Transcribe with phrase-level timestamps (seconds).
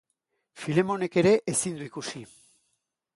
[0.61, 2.25] Filemonek ere ezin du ikusi.